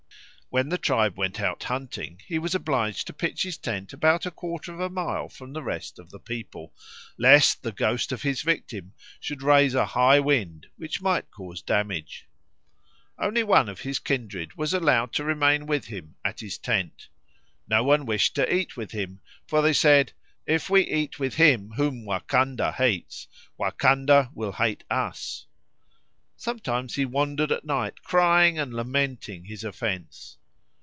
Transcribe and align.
When 0.53 0.67
the 0.67 0.77
tribe 0.77 1.17
went 1.17 1.39
out 1.39 1.63
hunting, 1.63 2.19
he 2.27 2.37
was 2.37 2.53
obliged 2.53 3.07
to 3.07 3.13
pitch 3.13 3.43
his 3.43 3.55
tent 3.57 3.93
about 3.93 4.25
a 4.25 4.31
quarter 4.31 4.77
of 4.81 4.91
mile 4.91 5.29
from 5.29 5.53
the 5.53 5.63
rest 5.63 5.97
of 5.97 6.09
the 6.09 6.19
people 6.19 6.73
"lest 7.17 7.63
the 7.63 7.71
ghost 7.71 8.11
of 8.11 8.23
his 8.23 8.41
victim 8.41 8.93
should 9.21 9.43
raise 9.43 9.73
a 9.75 9.85
high 9.85 10.19
wind, 10.19 10.67
which 10.75 11.01
might 11.01 11.31
cause 11.31 11.61
damage." 11.61 12.27
Only 13.17 13.43
one 13.43 13.69
of 13.69 13.79
his 13.79 13.97
kindred 13.97 14.57
was 14.57 14.73
allowed 14.73 15.13
to 15.13 15.23
remain 15.23 15.67
with 15.67 15.85
him 15.85 16.15
at 16.25 16.41
his 16.41 16.57
tent. 16.57 17.07
No 17.69 17.81
one 17.81 18.05
wished 18.05 18.35
to 18.35 18.53
eat 18.53 18.75
with 18.75 18.91
him, 18.91 19.21
for 19.47 19.61
they 19.61 19.71
said, 19.71 20.11
"If 20.45 20.69
we 20.69 20.81
eat 20.81 21.17
with 21.17 21.35
him 21.35 21.69
whom 21.77 22.03
Wakanda 22.03 22.73
hates, 22.73 23.29
Wakanda 23.57 24.31
will 24.35 24.51
hate 24.51 24.83
us." 24.89 25.45
Sometimes 26.35 26.95
he 26.95 27.05
wandered 27.05 27.53
at 27.53 27.63
night 27.63 28.03
crying 28.03 28.59
and 28.59 28.73
lamenting 28.73 29.45
his 29.45 29.63
offence. 29.63 30.35